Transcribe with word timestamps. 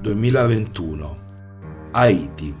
2021 0.00 1.16
Haiti 1.90 2.54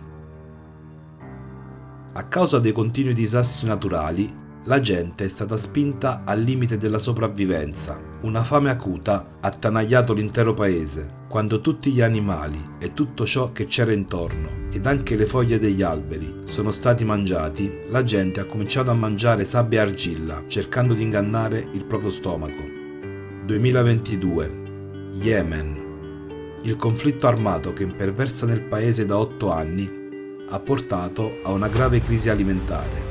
A 2.12 2.28
causa 2.28 2.58
dei 2.58 2.72
continui 2.72 3.14
disastri 3.14 3.66
naturali, 3.66 4.30
la 4.64 4.78
gente 4.80 5.24
è 5.24 5.28
stata 5.28 5.56
spinta 5.56 6.20
al 6.26 6.42
limite 6.42 6.76
della 6.76 6.98
sopravvivenza. 6.98 7.98
Una 8.20 8.42
fame 8.42 8.68
acuta 8.68 9.38
ha 9.40 9.46
attanagliato 9.48 10.12
l'intero 10.12 10.52
paese, 10.52 11.24
quando 11.30 11.62
tutti 11.62 11.90
gli 11.92 12.02
animali 12.02 12.76
e 12.78 12.92
tutto 12.92 13.24
ciò 13.24 13.52
che 13.52 13.64
c'era 13.64 13.92
intorno, 13.92 14.68
ed 14.70 14.86
anche 14.86 15.16
le 15.16 15.24
foglie 15.24 15.58
degli 15.58 15.80
alberi, 15.80 16.42
sono 16.44 16.70
stati 16.70 17.06
mangiati, 17.06 17.72
la 17.88 18.04
gente 18.04 18.40
ha 18.40 18.44
cominciato 18.44 18.90
a 18.90 18.94
mangiare 18.94 19.46
sabbia 19.46 19.82
e 19.82 19.86
argilla, 19.86 20.44
cercando 20.46 20.92
di 20.92 21.04
ingannare 21.04 21.66
il 21.72 21.86
proprio 21.86 22.10
stomaco. 22.10 22.68
2022 23.46 24.58
Yemen 25.22 25.88
il 26.62 26.76
conflitto 26.76 27.26
armato 27.26 27.72
che 27.72 27.84
imperversa 27.84 28.44
nel 28.44 28.62
paese 28.62 29.06
da 29.06 29.18
otto 29.18 29.50
anni 29.50 29.98
ha 30.48 30.60
portato 30.60 31.38
a 31.42 31.52
una 31.52 31.68
grave 31.68 32.02
crisi 32.02 32.28
alimentare. 32.28 33.08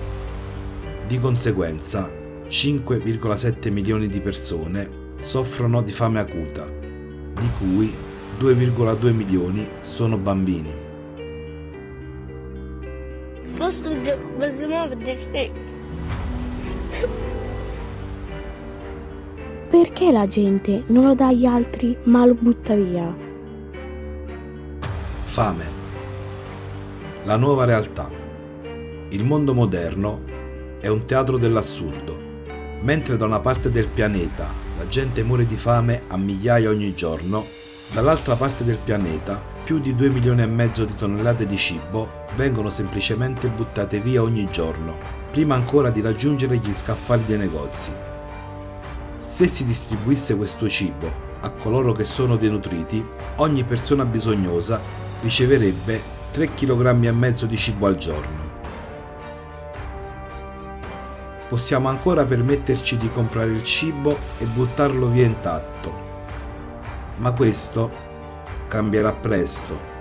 Di 1.08 1.20
conseguenza, 1.20 2.12
5,7 2.48 3.72
milioni 3.72 4.08
di 4.08 4.20
persone 4.20 5.14
soffrono 5.16 5.82
di 5.82 5.92
fame 5.92 6.20
acuta, 6.20 6.68
di 6.68 7.50
cui 7.58 7.92
2,2 8.40 9.12
milioni 9.14 9.68
sono 9.82 10.18
bambini. 10.18 10.88
Perché 19.70 20.12
la 20.12 20.28
gente 20.28 20.84
non 20.88 21.06
lo 21.06 21.16
dà 21.16 21.28
agli 21.28 21.46
altri 21.46 21.98
ma 22.04 22.26
lo 22.26 22.36
butta 22.36 22.76
via? 22.76 23.29
Fame. 25.40 25.72
La 27.24 27.38
nuova 27.38 27.64
realtà. 27.64 28.12
Il 29.08 29.24
mondo 29.24 29.54
moderno 29.54 30.24
è 30.82 30.90
un 30.90 31.06
teatro 31.06 31.38
dell'assurdo. 31.38 32.20
Mentre 32.82 33.16
da 33.16 33.24
una 33.24 33.40
parte 33.40 33.72
del 33.72 33.88
pianeta 33.88 34.50
la 34.78 34.86
gente 34.90 35.24
muore 35.24 35.46
di 35.46 35.56
fame 35.56 36.02
a 36.10 36.18
migliaia 36.18 36.70
ogni 36.70 36.94
giorno, 36.94 37.46
dall'altra 37.94 38.36
parte 38.36 38.66
del 38.66 38.80
pianeta 38.84 39.42
più 39.64 39.80
di 39.80 39.96
2 39.96 40.10
milioni 40.10 40.42
e 40.42 40.46
mezzo 40.46 40.84
di 40.84 40.94
tonnellate 40.94 41.46
di 41.46 41.56
cibo 41.56 42.26
vengono 42.36 42.70
semplicemente 42.70 43.48
buttate 43.48 44.02
via 44.02 44.22
ogni 44.22 44.46
giorno, 44.52 44.98
prima 45.32 45.56
ancora 45.56 45.90
di 45.90 46.02
raggiungere 46.02 46.58
gli 46.58 46.74
scaffali 46.74 47.24
dei 47.24 47.38
negozi. 47.38 47.94
Se 49.16 49.48
si 49.48 49.64
distribuisse 49.64 50.36
questo 50.36 50.68
cibo 50.68 51.10
a 51.40 51.50
coloro 51.52 51.94
che 51.94 52.04
sono 52.04 52.36
denutriti, 52.36 53.02
ogni 53.38 53.64
persona 53.64 54.04
bisognosa 54.04 55.08
riceverebbe 55.22 56.18
3 56.32 56.54
kg 56.54 57.46
di 57.46 57.58
cibo 57.58 57.88
al 57.88 57.98
giorno. 57.98 58.58
Possiamo 61.48 61.90
ancora 61.90 62.26
permetterci 62.26 62.98
di 62.98 63.10
comprare 63.12 63.52
il 63.52 63.64
cibo 63.64 64.18
e 64.38 64.46
buttarlo 64.46 65.08
via 65.08 65.26
intatto, 65.26 66.08
ma 67.18 67.32
questo 67.32 67.90
cambierà 68.68 69.12
presto. 69.14 69.98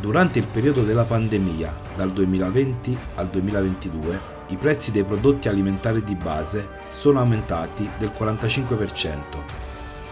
Durante 0.00 0.38
il 0.38 0.46
periodo 0.46 0.82
della 0.82 1.04
pandemia, 1.04 1.74
dal 1.96 2.12
2020 2.12 2.96
al 3.16 3.28
2022, 3.28 4.20
i 4.48 4.56
prezzi 4.56 4.92
dei 4.92 5.04
prodotti 5.04 5.48
alimentari 5.48 6.02
di 6.04 6.14
base 6.14 6.80
sono 6.88 7.20
aumentati 7.20 7.90
del 7.98 8.12
45%. 8.16 9.16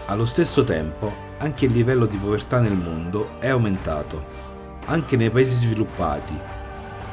Allo 0.07 0.25
stesso 0.25 0.63
tempo, 0.63 1.30
anche 1.41 1.65
il 1.65 1.71
livello 1.71 2.05
di 2.05 2.17
povertà 2.17 2.59
nel 2.59 2.75
mondo 2.75 3.39
è 3.39 3.49
aumentato. 3.49 4.39
Anche 4.85 5.17
nei 5.17 5.31
paesi 5.31 5.65
sviluppati, 5.65 6.39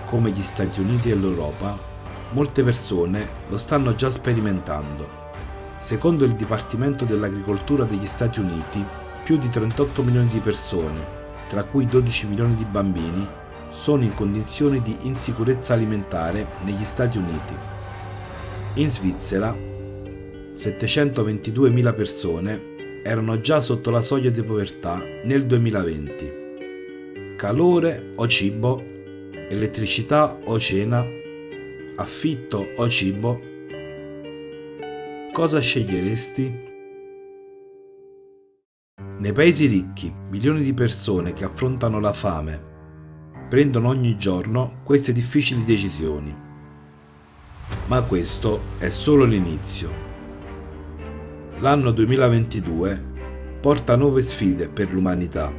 come 0.04 0.30
gli 0.30 0.42
Stati 0.42 0.80
Uniti 0.80 1.10
e 1.10 1.14
l'Europa, 1.14 1.78
molte 2.32 2.62
persone 2.62 3.26
lo 3.48 3.56
stanno 3.56 3.94
già 3.94 4.10
sperimentando. 4.10 5.26
Secondo 5.78 6.26
il 6.26 6.34
Dipartimento 6.34 7.06
dell'Agricoltura 7.06 7.84
degli 7.84 8.04
Stati 8.04 8.40
Uniti, 8.40 8.84
più 9.24 9.38
di 9.38 9.48
38 9.48 10.02
milioni 10.02 10.28
di 10.28 10.40
persone, 10.40 11.16
tra 11.48 11.62
cui 11.64 11.86
12 11.86 12.26
milioni 12.26 12.54
di 12.54 12.66
bambini, 12.66 13.26
sono 13.70 14.02
in 14.02 14.12
condizioni 14.14 14.82
di 14.82 14.94
insicurezza 15.02 15.72
alimentare 15.72 16.48
negli 16.64 16.84
Stati 16.84 17.16
Uniti. 17.16 17.56
In 18.74 18.90
Svizzera, 18.90 19.56
722.000 20.52 21.94
persone 21.94 22.67
erano 23.02 23.40
già 23.40 23.60
sotto 23.60 23.90
la 23.90 24.00
soglia 24.00 24.30
di 24.30 24.42
povertà 24.42 25.02
nel 25.24 25.46
2020. 25.46 27.34
Calore 27.36 28.12
o 28.16 28.26
cibo, 28.26 28.82
elettricità 29.48 30.38
o 30.44 30.58
cena, 30.58 31.04
affitto 31.96 32.72
o 32.76 32.88
cibo, 32.88 33.40
cosa 35.32 35.60
sceglieresti? 35.60 36.66
Nei 39.18 39.32
paesi 39.32 39.66
ricchi, 39.66 40.12
milioni 40.30 40.62
di 40.62 40.74
persone 40.74 41.32
che 41.32 41.44
affrontano 41.44 42.00
la 42.00 42.12
fame 42.12 42.66
prendono 43.48 43.88
ogni 43.88 44.16
giorno 44.18 44.80
queste 44.84 45.12
difficili 45.12 45.64
decisioni. 45.64 46.36
Ma 47.86 48.02
questo 48.02 48.60
è 48.78 48.88
solo 48.90 49.24
l'inizio. 49.24 50.07
L'anno 51.60 51.90
2022 51.90 53.06
porta 53.60 53.96
nuove 53.96 54.22
sfide 54.22 54.68
per 54.68 54.92
l'umanità 54.92 55.52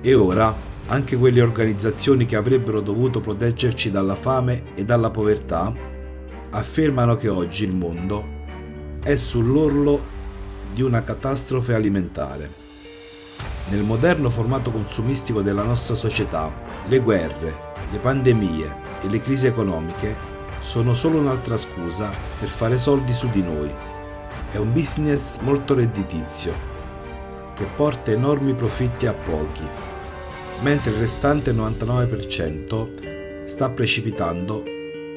e 0.00 0.14
ora 0.14 0.54
anche 0.86 1.18
quelle 1.18 1.42
organizzazioni 1.42 2.24
che 2.24 2.36
avrebbero 2.36 2.80
dovuto 2.80 3.20
proteggerci 3.20 3.90
dalla 3.90 4.14
fame 4.14 4.74
e 4.74 4.86
dalla 4.86 5.10
povertà 5.10 5.70
affermano 6.48 7.16
che 7.16 7.28
oggi 7.28 7.64
il 7.64 7.74
mondo 7.74 8.24
è 9.02 9.14
sull'orlo 9.16 10.12
di 10.72 10.80
una 10.80 11.02
catastrofe 11.02 11.74
alimentare. 11.74 12.50
Nel 13.68 13.82
moderno 13.82 14.30
formato 14.30 14.70
consumistico 14.70 15.42
della 15.42 15.62
nostra 15.62 15.94
società, 15.94 16.50
le 16.88 17.00
guerre, 17.00 17.54
le 17.90 17.98
pandemie 17.98 18.76
e 19.02 19.10
le 19.10 19.20
crisi 19.20 19.46
economiche 19.46 20.16
sono 20.60 20.94
solo 20.94 21.18
un'altra 21.18 21.58
scusa 21.58 22.10
per 22.40 22.48
fare 22.48 22.78
soldi 22.78 23.12
su 23.12 23.28
di 23.28 23.42
noi 23.42 23.92
è 24.54 24.56
un 24.56 24.72
business 24.72 25.40
molto 25.40 25.74
redditizio, 25.74 26.54
che 27.56 27.66
porta 27.74 28.12
enormi 28.12 28.54
profitti 28.54 29.04
a 29.04 29.12
pochi, 29.12 29.64
mentre 30.60 30.92
il 30.92 30.98
restante 30.98 31.52
99% 31.52 33.46
sta 33.46 33.70
precipitando 33.70 34.62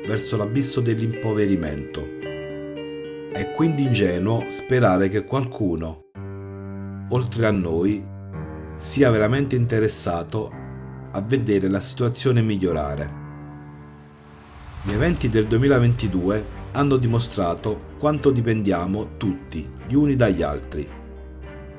verso 0.08 0.38
l'abisso 0.38 0.82
dell'impoverimento. 0.82 2.04
È 3.32 3.52
quindi 3.56 3.84
ingenuo 3.84 4.46
sperare 4.48 5.08
che 5.08 5.24
qualcuno, 5.24 6.06
oltre 7.10 7.46
a 7.46 7.52
noi, 7.52 8.04
sia 8.78 9.12
veramente 9.12 9.56
interessato 9.56 10.52
a 11.12 11.22
vedere 11.22 11.68
la 11.68 11.80
situazione 11.80 12.42
migliorare. 12.42 13.26
Gli 14.82 14.94
eventi 14.94 15.30
del 15.30 15.46
2022 15.46 16.57
hanno 16.78 16.98
dimostrato 16.98 17.96
quanto 17.98 18.30
dipendiamo 18.30 19.18
tutti 19.18 19.68
gli 19.88 19.96
uni 19.96 20.16
dagli 20.16 20.44
altri. 20.44 20.88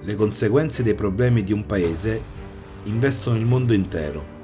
Le 0.01 0.15
conseguenze 0.17 0.83
dei 0.83 0.95
problemi 0.95 1.45
di 1.45 1.53
un 1.53 1.65
paese 1.67 2.21
investono 2.85 3.37
il 3.37 3.47
mondo 3.47 3.73
intero. 3.73 4.37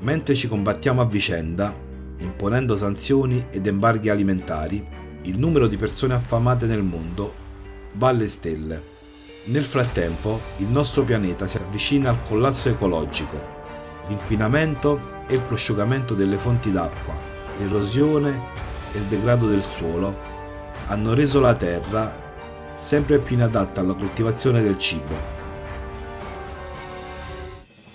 Mentre 0.00 0.36
ci 0.36 0.46
combattiamo 0.46 1.00
a 1.00 1.06
vicenda, 1.06 1.74
imponendo 2.18 2.76
sanzioni 2.76 3.46
ed 3.50 3.66
embarghi 3.66 4.08
alimentari, 4.08 4.86
il 5.22 5.38
numero 5.38 5.66
di 5.66 5.76
persone 5.76 6.14
affamate 6.14 6.66
nel 6.66 6.84
mondo 6.84 7.34
va 7.94 8.08
alle 8.10 8.28
stelle. 8.28 8.98
Nel 9.46 9.64
frattempo, 9.64 10.40
il 10.58 10.68
nostro 10.68 11.02
pianeta 11.02 11.48
si 11.48 11.56
avvicina 11.56 12.10
al 12.10 12.22
collasso 12.28 12.68
ecologico. 12.68 13.58
L'inquinamento 14.06 15.24
e 15.26 15.34
il 15.34 15.40
prosciugamento 15.40 16.14
delle 16.14 16.36
fonti 16.36 16.70
d'acqua, 16.70 17.16
l'erosione 17.58 18.68
e 18.92 18.98
il 18.98 19.04
degrado 19.04 19.48
del 19.48 19.62
suolo 19.62 20.16
hanno 20.86 21.14
reso 21.14 21.40
la 21.40 21.54
terra 21.54 22.28
sempre 22.74 23.18
più 23.18 23.36
inadatta 23.36 23.80
alla 23.80 23.94
coltivazione 23.94 24.62
del 24.62 24.78
cibo. 24.78 25.38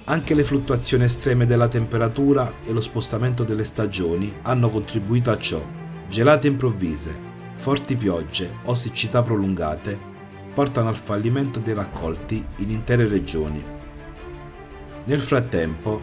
Anche 0.05 0.35
le 0.35 0.43
fluttuazioni 0.43 1.05
estreme 1.05 1.47
della 1.47 1.67
temperatura 1.67 2.53
e 2.63 2.71
lo 2.71 2.81
spostamento 2.81 3.43
delle 3.43 3.63
stagioni 3.63 4.31
hanno 4.43 4.69
contribuito 4.69 5.31
a 5.31 5.37
ciò. 5.39 5.59
Gelate 6.07 6.47
improvvise, 6.47 7.15
forti 7.55 7.95
piogge 7.95 8.57
o 8.65 8.75
siccità 8.75 9.23
prolungate 9.23 10.13
portano 10.53 10.89
al 10.89 10.95
fallimento 10.95 11.59
dei 11.59 11.73
raccolti 11.73 12.45
in 12.57 12.69
intere 12.69 13.07
regioni. 13.07 13.63
Nel 15.05 15.21
frattempo, 15.21 16.01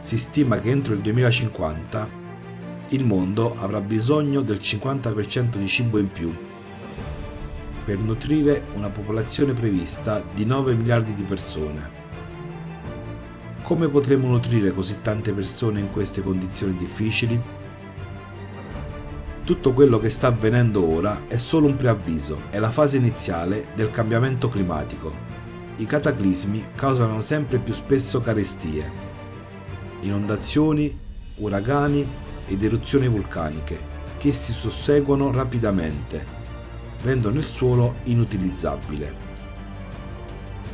si 0.00 0.18
stima 0.18 0.58
che 0.58 0.70
entro 0.70 0.94
il 0.94 1.00
2050 1.00 2.08
il 2.90 3.04
mondo 3.04 3.54
avrà 3.58 3.82
bisogno 3.82 4.40
del 4.40 4.60
50% 4.62 5.56
di 5.56 5.68
cibo 5.68 5.98
in 5.98 6.10
più 6.10 6.34
per 7.84 7.98
nutrire 7.98 8.64
una 8.74 8.88
popolazione 8.88 9.52
prevista 9.52 10.24
di 10.34 10.46
9 10.46 10.74
miliardi 10.74 11.14
di 11.14 11.22
persone. 11.22 11.96
come 13.62 13.88
potremo 13.88 14.28
nutrire 14.28 14.72
così 14.72 15.02
tante 15.02 15.34
persone 15.34 15.80
in 15.80 15.90
queste 15.90 16.22
condizioni 16.22 16.76
difficili? 16.76 17.38
Tutto 19.44 19.72
quello 19.74 19.98
che 19.98 20.08
sta 20.08 20.28
avvenendo 20.28 20.86
ora 20.86 21.24
è 21.28 21.36
solo 21.36 21.66
un 21.66 21.76
preavviso, 21.76 22.44
è 22.48 22.58
la 22.58 22.70
fase 22.70 22.96
iniziale 22.96 23.68
del 23.74 23.90
cambiamento 23.90 24.48
climatico. 24.48 25.14
I 25.76 25.84
cataclismi 25.84 26.68
causano 26.74 27.20
sempre 27.20 27.58
più 27.58 27.74
spesso 27.74 28.20
carestie, 28.20 28.90
inondazioni, 30.00 30.98
uragani 31.36 32.27
ed 32.48 32.62
eruzioni 32.62 33.06
vulcaniche 33.06 33.96
che 34.18 34.32
si 34.32 34.52
susseguono 34.52 35.30
rapidamente, 35.30 36.24
rendono 37.02 37.38
il 37.38 37.44
suolo 37.44 37.96
inutilizzabile. 38.04 39.26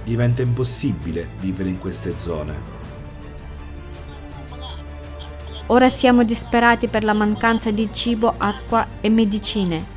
Diventa 0.03 0.43
impossibile 0.43 1.31
vivere 1.41 1.69
in 1.69 1.79
queste 1.79 2.15
zone. 2.19 2.73
Ora 5.69 5.89
siamo 5.89 6.25
disperati 6.25 6.89
per 6.89 7.05
la 7.05 7.15
mancanza 7.15 7.71
di 7.71 7.89
cibo, 7.91 8.35
acqua 8.37 8.87
e 9.01 9.09
medicine. 9.09 9.93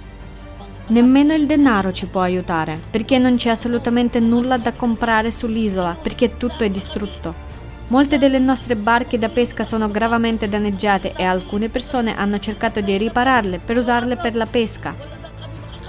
Nemmeno 0.88 1.34
il 1.34 1.46
denaro 1.46 1.92
ci 1.92 2.06
può 2.08 2.22
aiutare, 2.22 2.80
perché 2.90 3.18
non 3.18 3.36
c'è 3.36 3.50
assolutamente 3.50 4.22
nulla 4.22 4.58
da 4.58 4.72
comprare 4.72 5.32
sull'isola, 5.32 5.98
perché 6.02 6.38
tutto 6.38 6.64
è 6.64 6.70
distrutto. 6.70 7.47
Molte 7.90 8.18
delle 8.18 8.40
nostre 8.40 8.76
barche 8.76 9.18
da 9.18 9.30
pesca 9.30 9.64
sono 9.64 9.90
gravemente 9.90 10.50
danneggiate 10.50 11.14
e 11.16 11.24
alcune 11.24 11.70
persone 11.70 12.18
hanno 12.18 12.38
cercato 12.38 12.82
di 12.82 12.98
ripararle 12.98 13.60
per 13.60 13.78
usarle 13.78 14.18
per 14.18 14.36
la 14.36 14.46
pesca. 14.46 14.94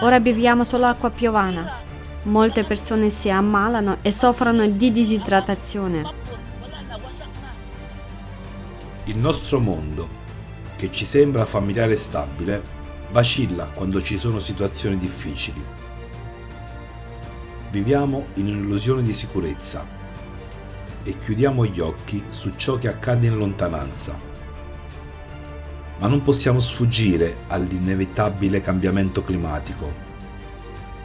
Ora 0.00 0.20
beviamo 0.20 0.62
solo 0.62 0.86
acqua 0.86 1.10
piovana. 1.10 1.80
Molte 2.22 2.62
persone 2.62 3.10
si 3.10 3.30
ammalano 3.30 3.98
e 4.02 4.12
soffrono 4.12 4.68
di 4.68 4.92
disidratazione. 4.92 6.26
Il 9.04 9.18
nostro 9.18 9.58
mondo, 9.58 10.08
che 10.76 10.92
ci 10.92 11.04
sembra 11.04 11.46
familiare 11.46 11.94
e 11.94 11.96
stabile, 11.96 12.62
vacilla 13.10 13.70
quando 13.74 14.00
ci 14.02 14.18
sono 14.18 14.38
situazioni 14.38 14.96
difficili. 14.96 15.64
Viviamo 17.72 18.26
in 18.34 18.46
un'illusione 18.46 19.02
di 19.02 19.12
sicurezza 19.12 19.97
e 21.08 21.16
chiudiamo 21.16 21.64
gli 21.64 21.80
occhi 21.80 22.22
su 22.28 22.52
ciò 22.56 22.76
che 22.76 22.88
accade 22.88 23.26
in 23.26 23.36
lontananza. 23.36 24.18
Ma 25.98 26.06
non 26.06 26.22
possiamo 26.22 26.60
sfuggire 26.60 27.38
all'inevitabile 27.48 28.60
cambiamento 28.60 29.24
climatico. 29.24 30.06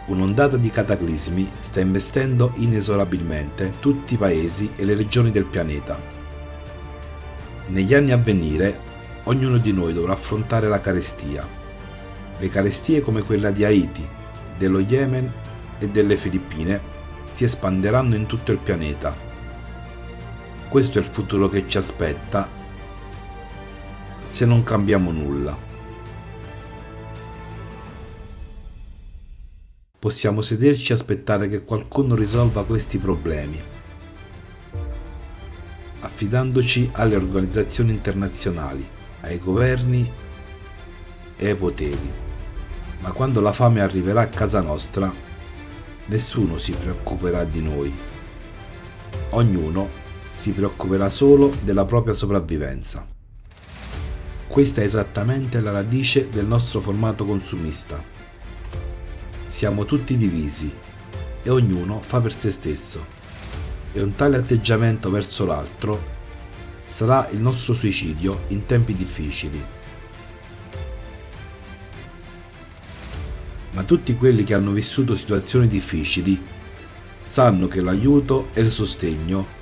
Un'ondata 0.08 0.58
di 0.58 0.70
cataclismi 0.70 1.50
sta 1.60 1.80
investendo 1.80 2.52
inesorabilmente 2.56 3.74
tutti 3.80 4.16
i 4.16 4.18
paesi 4.18 4.72
e 4.76 4.84
le 4.84 4.96
regioni 4.96 5.32
del 5.32 5.46
pianeta 5.46 6.22
negli 7.68 7.94
anni 7.94 8.12
a 8.12 8.18
venire, 8.18 8.78
ognuno 9.24 9.58
di 9.58 9.72
noi 9.72 9.94
dovrà 9.94 10.14
affrontare 10.14 10.68
la 10.68 10.82
carestia. 10.82 11.48
Le 12.38 12.50
carestie 12.50 13.02
come 13.02 13.22
quella 13.22 13.52
di 13.52 13.64
Haiti, 13.64 14.06
dello 14.58 14.80
Yemen 14.80 15.32
e 15.80 15.88
delle 15.88 16.18
Filippine 16.18 16.82
si 17.32 17.46
espanderanno 17.46 18.16
in 18.16 18.26
tutto 18.26 18.52
il 18.52 18.58
pianeta. 18.58 19.33
Questo 20.74 20.98
è 20.98 21.02
il 21.02 21.08
futuro 21.08 21.50
che 21.50 21.70
ci 21.70 21.78
aspetta 21.78 22.50
se 24.24 24.44
non 24.44 24.64
cambiamo 24.64 25.12
nulla. 25.12 25.56
Possiamo 30.00 30.42
sederci 30.42 30.92
e 30.92 30.96
aspettare 30.96 31.48
che 31.48 31.64
qualcuno 31.64 32.16
risolva 32.16 32.66
questi 32.66 32.98
problemi 32.98 33.62
affidandoci 36.00 36.90
alle 36.94 37.18
organizzazioni 37.18 37.92
internazionali, 37.92 38.84
ai 39.22 39.38
governi 39.38 40.12
e 41.38 41.50
ai 41.50 41.56
poteri. 41.56 42.12
Ma 43.02 43.12
quando 43.12 43.42
la 43.42 43.54
fame 43.54 43.82
arriverà 43.82 44.22
a 44.22 44.28
casa 44.28 44.62
nostra, 44.62 45.14
nessuno 46.08 46.58
si 46.58 46.72
preoccuperà 46.72 47.44
di 47.44 47.62
noi. 47.62 47.96
Ognuno 49.30 50.03
si 50.34 50.52
preoccuperà 50.52 51.10
solo 51.10 51.56
della 51.62 51.86
propria 51.86 52.14
sopravvivenza. 52.14 53.08
Questa 54.48 54.82
è 54.82 54.84
esattamente 54.84 55.62
la 55.62 55.72
radice 55.72 56.30
del 56.30 56.46
nostro 56.46 56.82
formato 56.82 57.24
consumista. 57.24 58.04
Siamo 59.48 59.86
tutti 59.86 60.18
divisi 60.18 60.72
e 61.44 61.50
ognuno 61.50 62.02
fa 62.02 62.20
per 62.20 62.34
se 62.34 62.50
stesso 62.50 63.06
e 63.94 64.02
un 64.02 64.16
tale 64.16 64.38
atteggiamento 64.38 65.10
verso 65.10 65.46
l'altro 65.46 66.12
sarà 66.86 67.30
il 67.30 67.40
nostro 67.40 67.74
suicidio 67.74 68.42
in 68.48 68.66
tempi 68.66 68.94
difficili. 68.94 69.64
Ma 73.72 73.84
tutti 73.84 74.16
quelli 74.16 74.44
che 74.44 74.54
hanno 74.54 74.72
vissuto 74.72 75.16
situazioni 75.16 75.68
difficili 75.68 76.40
sanno 77.24 77.68
che 77.68 77.82
l'aiuto 77.82 78.50
e 78.54 78.62
il 78.62 78.70
sostegno 78.70 79.62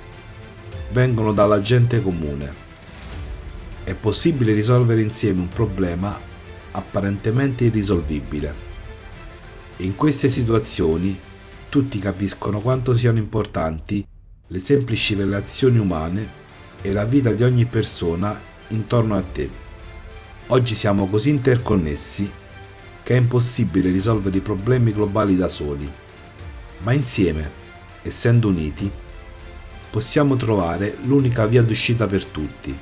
vengono 0.92 1.32
dalla 1.32 1.62
gente 1.62 2.02
comune. 2.02 2.70
È 3.84 3.94
possibile 3.94 4.52
risolvere 4.52 5.02
insieme 5.02 5.40
un 5.40 5.48
problema 5.48 6.18
apparentemente 6.72 7.64
irrisolvibile. 7.64 8.70
In 9.78 9.96
queste 9.96 10.28
situazioni 10.28 11.18
tutti 11.68 11.98
capiscono 11.98 12.60
quanto 12.60 12.96
siano 12.96 13.18
importanti 13.18 14.06
le 14.46 14.58
semplici 14.58 15.14
relazioni 15.14 15.78
umane 15.78 16.40
e 16.82 16.92
la 16.92 17.04
vita 17.04 17.32
di 17.32 17.42
ogni 17.42 17.64
persona 17.64 18.38
intorno 18.68 19.16
a 19.16 19.22
te. 19.22 19.48
Oggi 20.48 20.74
siamo 20.74 21.08
così 21.08 21.30
interconnessi 21.30 22.30
che 23.02 23.14
è 23.14 23.16
impossibile 23.16 23.90
risolvere 23.90 24.36
i 24.36 24.40
problemi 24.40 24.92
globali 24.92 25.36
da 25.36 25.48
soli, 25.48 25.90
ma 26.82 26.92
insieme, 26.92 27.50
essendo 28.02 28.48
uniti, 28.48 28.90
possiamo 29.92 30.34
trovare 30.34 30.96
l'unica 31.04 31.46
via 31.46 31.62
d'uscita 31.62 32.08
per 32.08 32.24
tutti. 32.24 32.76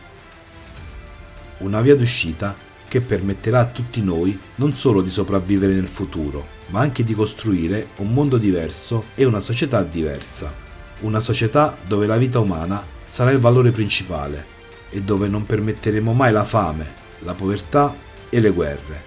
Una 1.58 1.82
via 1.82 1.94
d'uscita 1.94 2.56
che 2.88 3.02
permetterà 3.02 3.60
a 3.60 3.66
tutti 3.66 4.02
noi 4.02 4.38
non 4.54 4.74
solo 4.74 5.02
di 5.02 5.10
sopravvivere 5.10 5.74
nel 5.74 5.88
futuro, 5.88 6.46
ma 6.68 6.80
anche 6.80 7.04
di 7.04 7.14
costruire 7.14 7.88
un 7.96 8.14
mondo 8.14 8.38
diverso 8.38 9.04
e 9.14 9.26
una 9.26 9.40
società 9.40 9.82
diversa 9.82 10.68
una 11.00 11.20
società 11.20 11.76
dove 11.86 12.06
la 12.06 12.18
vita 12.18 12.40
umana 12.40 12.84
sarà 13.04 13.30
il 13.30 13.38
valore 13.38 13.70
principale 13.70 14.58
e 14.90 15.00
dove 15.02 15.28
non 15.28 15.46
permetteremo 15.46 16.12
mai 16.12 16.32
la 16.32 16.44
fame, 16.44 16.92
la 17.20 17.34
povertà 17.34 17.94
e 18.28 18.40
le 18.40 18.50
guerre, 18.50 19.02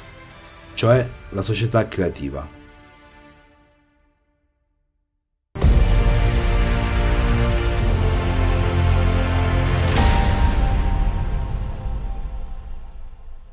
cioè 0.73 1.07
la 1.29 1.41
società 1.41 1.87
creativa. 1.87 2.61